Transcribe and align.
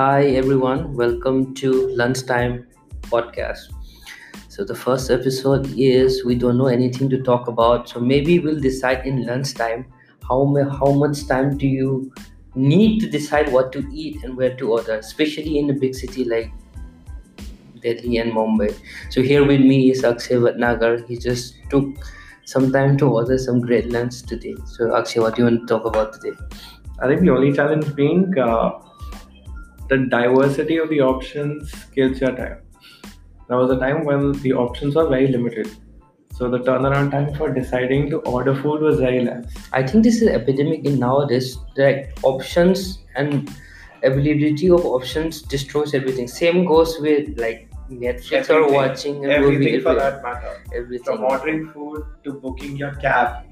Hi 0.00 0.28
everyone, 0.28 0.94
welcome 0.94 1.54
to 1.56 1.88
Lunchtime 1.94 2.66
Podcast. 3.02 3.70
So 4.48 4.64
the 4.64 4.74
first 4.74 5.10
episode 5.10 5.68
is 5.76 6.24
we 6.24 6.36
don't 6.36 6.56
know 6.56 6.68
anything 6.68 7.10
to 7.10 7.22
talk 7.22 7.48
about, 7.48 7.86
so 7.90 8.00
maybe 8.00 8.38
we'll 8.38 8.60
decide 8.60 9.06
in 9.06 9.26
lunchtime 9.26 9.84
how 10.26 10.38
how 10.78 10.92
much 10.92 11.26
time 11.26 11.58
do 11.58 11.66
you 11.66 12.10
need 12.54 13.00
to 13.00 13.10
decide 13.10 13.52
what 13.52 13.72
to 13.72 13.86
eat 13.92 14.24
and 14.24 14.38
where 14.38 14.56
to 14.56 14.72
order, 14.72 14.94
especially 14.94 15.58
in 15.58 15.68
a 15.68 15.74
big 15.74 15.94
city 15.94 16.24
like 16.24 16.50
Delhi 17.82 18.16
and 18.16 18.32
Mumbai. 18.32 18.74
So 19.10 19.20
here 19.20 19.46
with 19.46 19.60
me 19.60 19.90
is 19.90 20.02
Akshay 20.02 20.36
Bhatnagar. 20.36 21.06
He 21.08 21.18
just 21.18 21.56
took 21.68 22.10
some 22.46 22.72
time 22.72 22.96
to 22.96 23.16
order 23.20 23.36
some 23.36 23.60
great 23.60 23.92
lunch 23.92 24.22
today. 24.22 24.56
So 24.64 24.96
Akshay, 24.96 25.20
what 25.20 25.36
do 25.36 25.42
you 25.42 25.50
want 25.50 25.68
to 25.68 25.74
talk 25.74 25.84
about 25.84 26.14
today? 26.14 26.38
I 27.00 27.06
think 27.06 27.20
the 27.20 27.32
only 27.32 27.52
challenge 27.52 27.94
being 27.94 28.38
uh, 28.38 28.70
the 29.90 29.98
diversity 29.98 30.78
of 30.78 30.88
the 30.88 31.00
options 31.00 31.72
kills 31.94 32.20
your 32.20 32.34
time. 32.36 32.58
There 33.48 33.58
was 33.58 33.70
a 33.70 33.78
time 33.78 34.04
when 34.04 34.32
the 34.42 34.52
options 34.54 34.94
were 34.94 35.08
very 35.08 35.28
limited. 35.28 35.68
So 36.32 36.48
the 36.48 36.58
turnaround 36.60 37.10
time 37.10 37.34
for 37.34 37.52
deciding 37.52 38.08
to 38.10 38.18
order 38.20 38.54
food 38.54 38.80
was 38.80 38.98
very 39.00 39.20
less. 39.24 39.44
I 39.72 39.82
think 39.86 40.04
this 40.04 40.22
is 40.22 40.28
epidemic 40.28 40.84
in 40.86 40.98
nowadays. 40.98 41.58
Like 41.76 42.16
options 42.22 43.00
and 43.16 43.50
availability 44.02 44.70
of 44.70 44.86
options 44.86 45.42
destroys 45.42 45.92
everything. 45.94 46.28
Same 46.28 46.64
goes 46.64 46.98
with 47.00 47.38
like 47.38 47.68
Netflix 47.90 48.48
or 48.48 48.72
watching 48.72 49.16
a 49.16 49.28
movie. 49.28 49.34
Everything 49.34 49.80
for 49.82 49.88
every- 49.90 50.00
that 50.00 50.22
matter. 50.22 50.54
Everything. 50.74 51.04
From 51.04 51.24
ordering 51.24 51.68
food 51.72 52.04
to 52.24 52.32
booking 52.34 52.76
your 52.76 52.94
cab, 52.94 53.44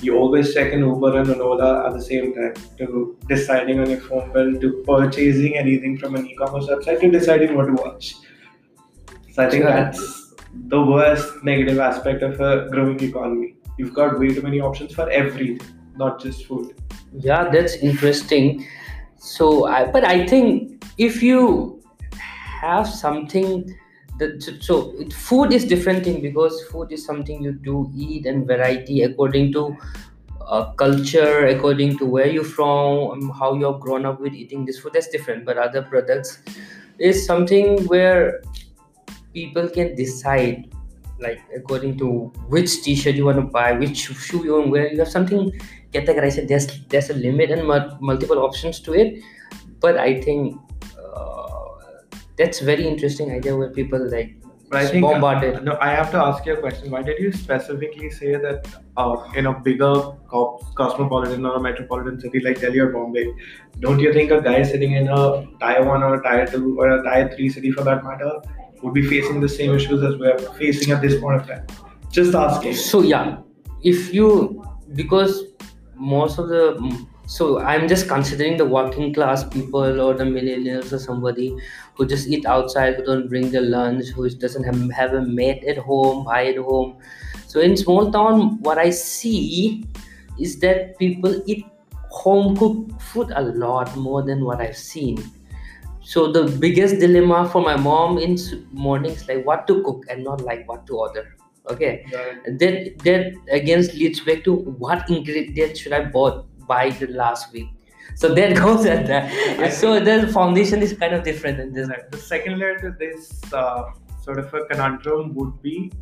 you 0.00 0.16
always 0.16 0.52
check 0.54 0.72
an 0.72 0.80
Uber 0.80 1.18
and 1.18 1.30
an 1.30 1.40
Ola 1.40 1.86
at 1.86 1.92
the 1.94 2.02
same 2.02 2.34
time. 2.34 2.54
To 2.78 3.16
deciding 3.28 3.80
on 3.80 3.90
your 3.90 4.00
phone 4.00 4.32
bill, 4.32 4.60
to 4.60 4.82
purchasing 4.86 5.56
anything 5.56 5.98
from 5.98 6.14
an 6.14 6.26
e-commerce 6.26 6.66
website, 6.66 7.00
to 7.00 7.10
deciding 7.10 7.56
what 7.56 7.66
to 7.66 7.72
watch. 7.74 8.14
So 9.32 9.44
I 9.44 9.50
think 9.50 9.64
that's 9.64 10.34
the 10.68 10.80
worst 10.80 11.42
negative 11.42 11.78
aspect 11.78 12.22
of 12.22 12.40
a 12.40 12.68
growing 12.70 13.00
economy. 13.02 13.56
You've 13.78 13.94
got 13.94 14.18
way 14.18 14.32
too 14.32 14.42
many 14.42 14.60
options 14.60 14.94
for 14.94 15.10
everything, 15.10 15.60
not 15.96 16.20
just 16.20 16.46
food. 16.46 16.74
Yeah, 17.18 17.48
that's 17.50 17.74
interesting. 17.76 18.66
So, 19.16 19.66
I, 19.66 19.90
but 19.90 20.04
I 20.04 20.26
think 20.26 20.84
if 20.98 21.22
you 21.22 21.82
have 22.60 22.86
something 22.86 23.74
that 24.18 24.42
so 24.42 24.52
so 24.60 24.94
it, 24.98 25.12
food 25.12 25.52
is 25.52 25.64
different 25.64 26.04
thing 26.04 26.20
because 26.20 26.62
food 26.70 26.92
is 26.92 27.04
something 27.04 27.42
you 27.42 27.52
do 27.52 27.90
eat 27.96 28.26
and 28.26 28.46
variety 28.46 29.02
according 29.02 29.52
to 29.52 29.76
uh, 30.46 30.72
culture, 30.72 31.46
according 31.46 31.96
to 31.98 32.04
where 32.04 32.26
you're 32.26 32.44
from, 32.44 33.10
um, 33.10 33.30
how 33.30 33.54
you're 33.54 33.78
grown 33.78 34.04
up 34.04 34.20
with 34.20 34.34
eating 34.34 34.64
this 34.64 34.78
food. 34.78 34.92
That's 34.92 35.08
different. 35.08 35.44
But 35.44 35.56
other 35.56 35.82
products 35.82 36.38
is 36.98 37.26
something 37.26 37.84
where 37.86 38.42
people 39.32 39.68
can 39.68 39.94
decide 39.94 40.70
like 41.20 41.40
according 41.56 41.96
to 41.98 42.32
which 42.48 42.82
t-shirt 42.82 43.14
you 43.14 43.24
want 43.24 43.38
to 43.38 43.42
buy 43.42 43.72
which 43.72 43.96
shoe 43.96 44.44
you 44.44 44.52
want 44.54 44.66
to 44.66 44.70
wear 44.70 44.92
you 44.92 44.98
have 44.98 45.08
something 45.08 45.50
categorized 45.92 46.48
there's 46.48 46.66
there's 46.88 47.10
a 47.10 47.14
limit 47.14 47.50
and 47.50 47.66
mul- 47.66 47.96
multiple 48.00 48.38
options 48.38 48.80
to 48.80 48.92
it 48.92 49.22
but 49.80 49.96
i 49.96 50.20
think 50.20 50.58
uh, 50.98 51.43
that's 52.36 52.60
very 52.60 52.86
interesting 52.86 53.30
idea 53.30 53.56
where 53.56 53.70
people 53.70 54.10
like 54.10 54.36
But 54.70 54.78
I 54.80 54.86
think 54.86 55.02
bombarded 55.06 55.64
no, 55.64 55.76
I 55.80 55.90
have 55.90 56.10
to 56.12 56.18
ask 56.20 56.46
you 56.46 56.54
a 56.54 56.60
question. 56.60 56.90
Why 56.90 57.02
did 57.02 57.18
you 57.24 57.32
specifically 57.32 58.10
say 58.10 58.30
that 58.44 58.66
uh, 58.96 59.16
in 59.36 59.46
a 59.46 59.52
bigger 59.66 59.92
co- 60.32 60.58
cosmopolitan 60.80 61.46
or 61.46 61.56
a 61.56 61.60
metropolitan 61.60 62.18
city 62.20 62.40
like 62.46 62.60
Delhi 62.60 62.80
or 62.84 62.88
Bombay, 62.94 63.26
don't 63.80 64.00
you 64.00 64.12
think 64.12 64.32
a 64.38 64.40
guy 64.40 64.62
sitting 64.62 64.92
in 64.92 65.08
a 65.08 65.22
tier 65.60 65.84
one 65.84 66.02
or 66.02 66.14
a 66.16 66.22
tier 66.26 66.46
two 66.46 66.78
or 66.78 66.88
a 66.96 67.02
tier 67.06 67.30
three 67.36 67.48
city 67.48 67.72
for 67.72 67.84
that 67.90 68.04
matter 68.04 68.32
would 68.82 68.94
be 68.94 69.06
facing 69.14 69.40
the 69.40 69.48
same 69.48 69.74
issues 69.74 70.02
as 70.02 70.16
we're 70.16 70.38
facing 70.62 70.92
at 70.92 71.02
this 71.02 71.20
point 71.20 71.40
of 71.40 71.46
time? 71.46 71.66
Just 72.10 72.34
asking. 72.34 72.74
so 72.74 73.02
yeah 73.02 73.38
if 73.82 74.14
you 74.14 74.64
because 74.94 75.42
most 75.94 76.38
of 76.38 76.48
the 76.48 76.64
so 77.26 77.58
i'm 77.60 77.88
just 77.88 78.06
considering 78.06 78.56
the 78.56 78.64
working 78.64 79.12
class 79.12 79.44
people 79.44 80.00
or 80.00 80.14
the 80.14 80.24
millennials 80.24 80.92
or 80.92 80.98
somebody 80.98 81.56
who 81.94 82.06
just 82.06 82.28
eat 82.28 82.44
outside 82.44 82.96
who 82.96 83.04
don't 83.04 83.28
bring 83.28 83.50
their 83.50 83.62
lunch 83.62 84.08
who 84.08 84.28
doesn't 84.28 84.64
have, 84.64 84.90
have 84.90 85.14
a 85.14 85.22
mate 85.22 85.64
at 85.64 85.78
home 85.78 86.24
buy 86.24 86.46
at 86.46 86.56
home. 86.56 86.96
So 87.46 87.60
in 87.60 87.76
small 87.76 88.10
town 88.12 88.60
what 88.60 88.78
i 88.78 88.90
see 88.90 89.84
is 90.38 90.58
that 90.58 90.98
people 90.98 91.42
eat 91.46 91.64
home 92.10 92.56
cooked 92.56 93.00
food 93.00 93.32
a 93.34 93.42
lot 93.42 93.96
more 93.96 94.22
than 94.22 94.44
what 94.44 94.60
i've 94.60 94.76
seen. 94.76 95.22
So 96.02 96.30
the 96.30 96.44
biggest 96.58 97.00
dilemma 97.00 97.48
for 97.48 97.62
my 97.62 97.76
mom 97.76 98.18
in 98.18 98.36
mornings 98.72 99.26
like 99.26 99.46
what 99.46 99.66
to 99.68 99.82
cook 99.82 100.04
and 100.10 100.22
not 100.22 100.42
like 100.42 100.68
what 100.68 100.86
to 100.88 100.98
order 100.98 101.34
okay? 101.70 102.04
That 102.46 102.98
that 103.04 103.32
again 103.50 103.86
leads 103.94 104.20
back 104.20 104.44
to 104.44 104.54
what 104.54 105.08
ingredients 105.08 105.80
should 105.80 105.92
I 105.92 106.04
bought 106.04 106.46
buy 106.66 106.90
the 106.90 107.06
last 107.08 107.52
week. 107.52 107.68
So 108.16 108.34
that 108.38 108.56
goes 108.56 108.86
at 108.86 109.06
that. 109.06 109.72
So 109.72 110.00
the 110.00 110.28
foundation 110.28 110.82
is 110.82 110.92
kind 110.94 111.14
of 111.14 111.24
different 111.24 111.60
in 111.60 111.72
this. 111.72 111.88
The 112.10 112.18
second 112.18 112.58
layer 112.58 112.78
to 112.78 112.90
this 112.98 113.40
uh, 113.52 113.84
sort 114.22 114.38
of 114.38 114.52
a 114.54 114.64
conundrum 114.66 115.34
would 115.34 115.62
be 115.62 115.92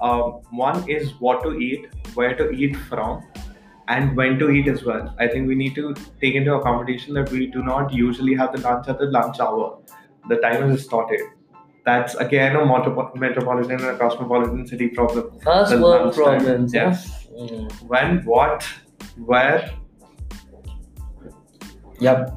um, 0.00 0.42
one 0.50 0.88
is 0.88 1.12
what 1.20 1.42
to 1.44 1.58
eat, 1.58 1.88
where 2.14 2.36
to 2.36 2.50
eat 2.50 2.76
from, 2.76 3.22
and 3.88 4.16
when 4.16 4.38
to 4.38 4.50
eat 4.50 4.68
as 4.68 4.84
well. 4.84 5.14
I 5.18 5.28
think 5.28 5.48
we 5.48 5.54
need 5.54 5.74
to 5.76 5.94
take 6.20 6.34
into 6.34 6.54
accommodation 6.54 7.14
that 7.14 7.30
we 7.30 7.46
do 7.46 7.62
not 7.62 7.92
usually 7.92 8.34
have 8.34 8.52
the 8.52 8.60
lunch 8.60 8.88
at 8.88 8.98
the 8.98 9.06
lunch 9.06 9.40
hour. 9.40 9.78
The 10.28 10.36
time 10.36 10.70
is 10.70 10.76
distorted. 10.76 11.20
That's 11.84 12.14
again 12.14 12.56
a 12.56 12.64
metropolitan 12.64 13.72
and 13.72 13.84
a 13.84 13.98
cosmopolitan 13.98 14.66
city 14.66 14.88
problem. 14.88 15.38
First 15.40 15.78
world 15.78 16.14
problems. 16.14 16.74
Yeah. 16.74 16.96
Mm. 17.38 17.82
When, 17.82 18.24
what, 18.24 18.66
where, 19.16 19.70
Yep. 22.00 22.32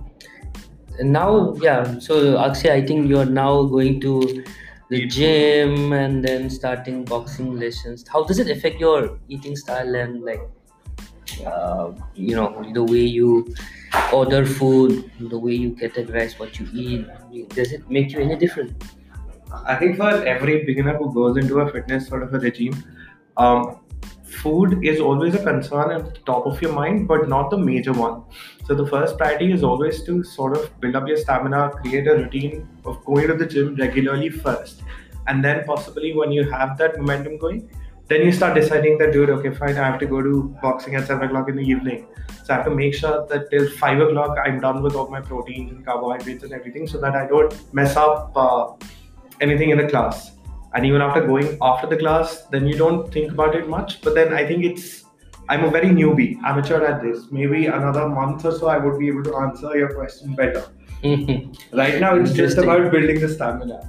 Now, 1.02 1.54
yeah. 1.56 2.00
So 2.00 2.38
Akshay, 2.38 2.74
I 2.74 2.86
think 2.86 3.08
you're 3.08 3.26
now 3.26 3.64
going 3.64 4.00
to 4.02 4.44
the 4.90 5.06
gym 5.06 5.94
and 5.94 6.24
then 6.24 6.50
starting 6.50 7.04
boxing 7.04 7.60
lessons. 7.60 8.06
How 8.08 8.24
does 8.24 8.40
it 8.40 8.50
affect 8.50 8.80
your 8.80 9.20
eating 9.28 9.56
style 9.56 9.96
and 9.96 10.24
like, 10.24 10.42
uh, 11.46 11.92
you 12.16 12.36
know, 12.36 12.72
the 12.74 12.84
way 12.84 13.02
you 13.02 13.54
order 14.14 14.46
food, 14.46 15.12
the 15.20 15.38
way 15.38 15.54
you 15.54 15.72
categorize 15.72 16.40
what 16.40 16.60
you 16.60 16.68
eat? 16.74 17.50
Does 17.50 17.74
it 17.74 17.90
make 17.90 18.12
you 18.12 18.20
any 18.20 18.36
different? 18.36 18.84
I 19.66 19.76
think 19.76 19.98
for 19.98 20.10
every 20.10 20.66
beginner 20.66 20.98
who 20.98 21.14
goes 21.14 21.38
into 21.38 21.60
a 21.60 21.72
fitness 21.72 22.08
sort 22.08 22.24
of 22.24 22.34
a 22.34 22.40
regime, 22.40 22.84
um, 23.38 23.80
food 24.24 24.84
is 24.86 25.00
always 25.00 25.36
a 25.36 25.44
concern 25.44 25.92
at 25.92 26.06
the 26.06 26.20
top 26.26 26.46
of 26.46 26.62
your 26.62 26.74
mind, 26.74 27.08
but 27.08 27.30
not 27.30 27.50
the 27.50 27.58
major 27.58 27.94
one. 27.94 28.24
So 28.68 28.76
the 28.76 28.86
first 28.86 29.18
priority 29.18 29.54
is 29.54 29.64
always 29.64 30.04
to 30.04 30.24
sort 30.24 30.58
of 30.58 30.80
build 30.82 30.96
up 30.98 31.08
your 31.08 31.18
stamina, 31.18 31.70
create 31.70 32.08
a 32.08 32.16
routine 32.16 32.68
of 32.84 33.04
going 33.06 33.28
to 33.28 33.34
the 33.34 33.46
gym 33.46 33.76
regularly 33.76 34.30
first, 34.30 34.84
and 35.28 35.44
then 35.44 35.64
possibly 35.66 36.14
when 36.14 36.34
you 36.34 36.50
have 36.52 36.78
that 36.78 36.98
momentum 36.98 37.38
going, 37.38 37.70
then 38.10 38.22
you 38.24 38.32
start 38.32 38.56
deciding 38.56 38.98
that, 38.98 39.14
dude, 39.14 39.30
okay, 39.30 39.54
fine, 39.54 39.78
I 39.78 39.86
have 39.86 40.00
to 40.00 40.06
go 40.06 40.22
to 40.22 40.56
boxing 40.62 40.96
at 40.96 41.08
seven 41.08 41.28
o'clock 41.28 41.48
in 41.48 41.56
the 41.56 41.64
evening. 41.64 42.08
So 42.44 42.54
I 42.54 42.58
have 42.58 42.66
to 42.66 42.72
make 42.72 42.94
sure 42.94 43.26
that 43.28 43.50
till 43.50 43.70
five 43.72 44.02
o'clock 44.02 44.38
I'm 44.46 44.60
done 44.60 44.84
with 44.84 44.96
all 44.96 45.10
my 45.10 45.22
proteins 45.22 45.72
and 45.72 45.86
carbohydrates 45.86 46.44
and 46.44 46.52
everything, 46.52 46.88
so 46.88 47.00
that 47.00 47.16
I 47.16 47.26
don't 47.26 47.74
mess 47.74 47.96
up. 47.96 48.32
Uh, 48.36 48.74
anything 49.42 49.70
in 49.70 49.78
the 49.78 49.88
class 49.88 50.32
and 50.74 50.86
even 50.86 51.02
after 51.02 51.26
going 51.26 51.58
after 51.62 51.88
the 51.88 51.98
class 51.98 52.44
then 52.52 52.66
you 52.68 52.78
don't 52.78 53.12
think 53.12 53.32
about 53.32 53.56
it 53.56 53.70
much 53.70 54.02
but 54.02 54.16
then 54.16 54.34
i 54.34 54.46
think 54.46 54.64
it's 54.64 55.04
i'm 55.50 55.64
a 55.64 55.70
very 55.70 55.90
newbie 55.90 56.38
amateur 56.44 56.84
at 56.86 57.02
this. 57.02 57.32
Maybe 57.32 57.68
another 57.68 58.08
month 58.10 58.46
or 58.46 58.52
so 58.52 58.68
i 58.68 58.78
would 58.78 59.00
be 59.00 59.08
able 59.08 59.24
to 59.24 59.36
answer 59.38 59.78
your 59.78 59.94
question 59.94 60.36
better. 60.36 60.66
Right 61.74 62.00
now 62.00 62.16
it's 62.16 62.34
just 62.34 62.58
about 62.58 62.92
building 62.92 63.20
the 63.20 63.30
stamina 63.30 63.80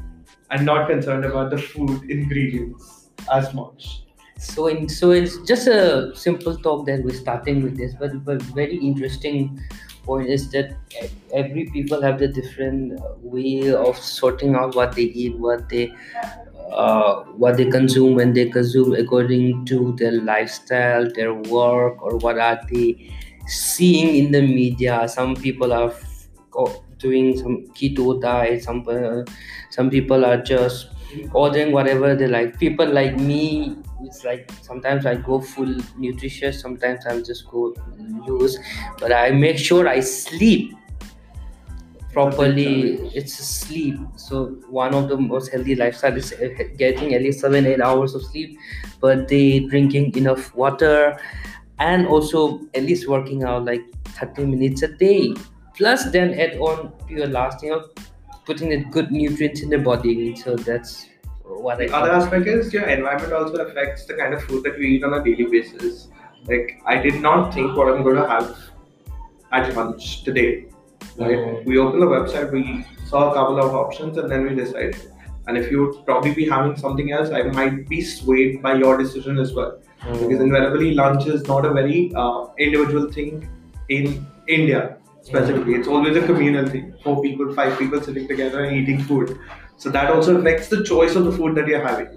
and 0.50 0.66
not 0.66 0.88
concerned 0.88 1.24
about 1.24 1.50
the 1.50 1.58
food 1.58 2.10
ingredients 2.10 3.10
as 3.32 3.52
much. 3.54 4.04
So 4.38 4.68
in 4.68 4.88
so 4.88 5.10
it's 5.10 5.36
just 5.38 5.66
a 5.66 6.14
simple 6.14 6.56
talk 6.56 6.86
that 6.86 7.02
we're 7.02 7.14
starting 7.14 7.62
with 7.62 7.76
this, 7.76 7.94
but 7.98 8.24
but 8.24 8.42
very 8.42 8.76
interesting 8.76 9.60
point 10.04 10.28
is 10.28 10.50
that 10.52 10.76
every 11.34 11.64
people 11.72 12.00
have 12.02 12.18
the 12.20 12.28
different 12.28 13.00
way 13.22 13.72
of 13.72 13.98
sorting 13.98 14.54
out 14.54 14.76
what 14.76 14.94
they 14.94 15.08
eat, 15.24 15.36
what 15.38 15.68
they 15.68 15.92
uh, 16.70 17.24
what 17.36 17.56
they 17.56 17.66
consume 17.66 18.14
when 18.14 18.32
they 18.32 18.48
consume 18.48 18.94
according 18.94 19.64
to 19.66 19.94
their 19.98 20.12
lifestyle, 20.12 21.08
their 21.14 21.34
work, 21.34 22.02
or 22.02 22.16
what 22.18 22.38
are 22.38 22.60
they 22.70 23.10
seeing 23.46 24.14
in 24.16 24.32
the 24.32 24.42
media. 24.42 25.08
Some 25.08 25.34
people 25.34 25.72
are 25.72 25.92
doing 26.98 27.36
some 27.38 27.66
keto 27.68 28.20
diet. 28.20 28.62
Some 28.62 28.84
uh, 28.88 29.24
some 29.70 29.90
people 29.90 30.24
are 30.24 30.36
just 30.36 30.88
ordering 31.32 31.72
whatever 31.72 32.14
they 32.14 32.26
like. 32.26 32.58
People 32.58 32.86
like 32.86 33.16
me, 33.18 33.76
it's 34.02 34.24
like 34.24 34.50
sometimes 34.62 35.06
I 35.06 35.14
go 35.16 35.40
full 35.40 35.74
nutritious, 35.96 36.60
sometimes 36.60 37.06
I'll 37.06 37.22
just 37.22 37.48
go 37.48 37.74
loose, 38.26 38.58
but 38.98 39.12
I 39.12 39.30
make 39.30 39.58
sure 39.58 39.88
I 39.88 40.00
sleep 40.00 40.74
properly 42.12 42.98
it's 43.14 43.34
sleep. 43.34 43.98
So 44.16 44.46
one 44.68 44.94
of 44.94 45.08
the 45.08 45.16
most 45.16 45.52
healthy 45.52 45.74
lifestyle 45.74 46.16
is 46.16 46.32
uh, 46.32 46.48
getting 46.76 47.14
at 47.14 47.22
least 47.22 47.40
seven 47.40 47.66
eight 47.66 47.80
hours 47.80 48.14
of 48.14 48.22
sleep 48.22 48.58
per 49.00 49.16
day 49.24 49.60
drinking 49.60 50.16
enough 50.16 50.54
water 50.54 51.18
and 51.78 52.06
also 52.06 52.60
at 52.74 52.82
least 52.82 53.08
working 53.08 53.44
out 53.44 53.64
like 53.64 53.82
30 54.04 54.46
minutes 54.46 54.82
a 54.82 54.88
day. 54.88 55.34
Plus 55.76 56.10
then 56.10 56.34
add 56.34 56.58
on 56.58 56.92
to 57.06 57.14
your 57.14 57.28
last 57.28 57.62
you 57.62 57.70
know 57.70 57.84
putting 58.46 58.72
in 58.72 58.90
good 58.90 59.12
nutrients 59.12 59.60
in 59.60 59.68
the 59.68 59.78
body. 59.78 60.34
So 60.34 60.56
that's 60.56 61.06
what 61.44 61.80
i 61.80 61.86
The 61.86 61.96
other 61.96 62.10
aspect 62.10 62.46
is 62.46 62.72
your 62.72 62.84
environment 62.84 63.32
also 63.32 63.56
affects 63.66 64.06
the 64.06 64.14
kind 64.14 64.34
of 64.34 64.42
food 64.44 64.64
that 64.64 64.78
we 64.78 64.96
eat 64.96 65.04
on 65.04 65.14
a 65.14 65.22
daily 65.22 65.44
basis. 65.44 66.08
Like 66.46 66.80
I 66.86 66.96
did 66.96 67.20
not 67.20 67.52
think 67.52 67.76
what 67.76 67.94
I'm 67.94 68.02
going 68.02 68.16
to 68.16 68.26
have 68.26 68.56
at 69.52 69.74
lunch 69.76 70.24
today. 70.24 70.66
Right? 71.18 71.38
Mm. 71.38 71.64
We 71.64 71.78
opened 71.78 72.02
the 72.02 72.06
website, 72.06 72.52
we 72.52 72.84
saw 73.04 73.30
a 73.30 73.34
couple 73.34 73.58
of 73.58 73.74
options, 73.74 74.18
and 74.18 74.30
then 74.30 74.44
we 74.44 74.54
decided. 74.54 74.96
And 75.46 75.56
if 75.56 75.70
you 75.70 75.84
would 75.84 76.04
probably 76.04 76.34
be 76.34 76.48
having 76.48 76.76
something 76.76 77.10
else, 77.12 77.30
I 77.30 77.42
might 77.42 77.88
be 77.88 78.00
swayed 78.02 78.62
by 78.62 78.74
your 78.74 78.98
decision 78.98 79.38
as 79.38 79.54
well. 79.54 79.78
Because 80.00 80.38
Mm. 80.38 80.46
invariably, 80.46 80.94
lunch 80.94 81.26
is 81.26 81.46
not 81.48 81.64
a 81.64 81.72
very 81.72 82.12
uh, 82.14 82.46
individual 82.58 83.10
thing 83.10 83.48
in 83.88 84.26
India 84.46 84.98
specifically. 85.22 85.74
It's 85.74 85.88
always 85.88 86.16
a 86.16 86.24
communal 86.26 86.66
thing. 86.66 86.94
Four 87.02 87.22
people, 87.22 87.52
five 87.54 87.78
people 87.78 88.00
sitting 88.00 88.28
together 88.28 88.62
and 88.64 88.76
eating 88.76 89.00
food. 89.00 89.38
So 89.76 89.90
that 89.90 90.10
also 90.10 90.36
affects 90.38 90.68
the 90.68 90.84
choice 90.84 91.16
of 91.16 91.24
the 91.24 91.32
food 91.32 91.54
that 91.56 91.66
you're 91.66 91.86
having. 91.86 92.08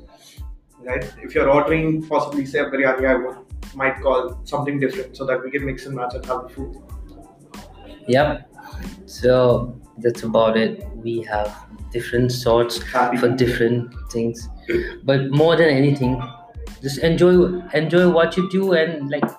Right? 0.84 1.12
If 1.24 1.36
you're 1.36 1.50
ordering 1.50 2.04
possibly 2.08 2.46
say 2.46 2.60
a 2.60 2.66
biryani, 2.66 3.08
I 3.08 3.16
would 3.16 3.38
might 3.76 4.02
call 4.02 4.40
something 4.44 4.80
different 4.80 5.16
so 5.16 5.26
that 5.26 5.44
we 5.44 5.52
can 5.52 5.66
mix 5.66 5.86
and 5.86 5.96
match 5.96 6.14
and 6.16 6.26
have 6.26 6.44
the 6.44 6.50
food. 6.50 6.76
yep 8.08 8.51
so 9.06 9.80
that's 9.98 10.24
about 10.24 10.58
it. 10.58 10.86
We 10.96 11.22
have 11.24 11.56
different 11.92 12.32
sorts 12.32 12.82
Happy. 12.82 13.18
for 13.18 13.30
different 13.30 13.94
things. 14.12 14.50
But 15.04 15.32
more 15.32 15.56
than 15.56 15.70
anything 15.70 16.22
just 16.82 16.98
enjoy 17.00 17.62
enjoy 17.74 18.10
what 18.10 18.36
you 18.38 18.50
do 18.50 18.74
and 18.74 19.10
like 19.10 19.30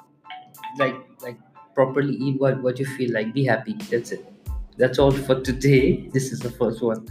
like 0.79 0.95
like 1.23 1.37
properly 1.75 2.15
eat 2.15 2.41
what 2.41 2.63
what 2.63 2.79
you 2.79 2.87
feel 2.87 3.13
like. 3.13 3.33
Be 3.35 3.45
happy. 3.45 3.75
That's 3.91 4.13
it. 4.13 4.25
That's 4.77 4.99
all 4.99 5.11
for 5.11 5.41
today. 5.41 6.09
This 6.13 6.33
is 6.33 6.41
the 6.41 6.51
first 6.51 6.83
one 6.83 7.07